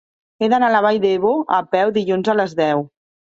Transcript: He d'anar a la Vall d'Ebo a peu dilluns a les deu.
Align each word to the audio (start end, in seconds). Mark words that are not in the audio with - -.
He 0.43 0.47
d'anar 0.53 0.69
a 0.71 0.73
la 0.75 0.79
Vall 0.85 0.97
d'Ebo 1.03 1.33
a 1.59 1.59
peu 1.75 1.93
dilluns 1.99 2.33
a 2.35 2.37
les 2.41 2.57
deu. 2.63 2.83